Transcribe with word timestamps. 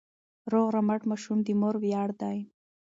روغ 0.51 0.67
رمټ 0.75 1.01
ماشوم 1.09 1.39
د 1.43 1.47
مور 1.61 1.75
ویاړ 1.79 2.09
دی. 2.21 2.37